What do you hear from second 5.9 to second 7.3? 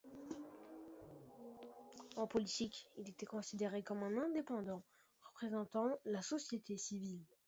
la société civile.